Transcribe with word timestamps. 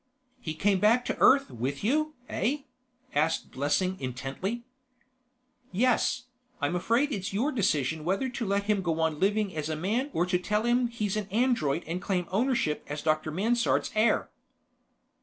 "He 0.39 0.55
came 0.55 0.79
back 0.79 1.05
to 1.05 1.17
Earth 1.19 1.51
with 1.51 1.83
you, 1.83 2.15
eh?" 2.27 2.63
asked 3.13 3.51
Blessing 3.51 3.97
intently. 3.99 4.63
"Yes. 5.71 6.23
I'm 6.59 6.75
afraid 6.75 7.11
it's 7.11 7.33
your 7.33 7.51
decision 7.51 8.03
whether 8.03 8.27
to 8.27 8.45
let 8.47 8.63
him 8.63 8.81
go 8.81 8.99
on 8.99 9.19
living 9.19 9.55
as 9.55 9.69
a 9.69 9.75
man 9.75 10.09
or 10.11 10.25
to 10.25 10.39
tell 10.39 10.63
him 10.63 10.87
he's 10.87 11.15
an 11.17 11.27
android 11.29 11.83
and 11.85 12.01
claim 12.01 12.25
ownership 12.31 12.83
as 12.87 13.03
Dr. 13.03 13.29
Mansard's 13.29 13.91
heir." 13.93 14.31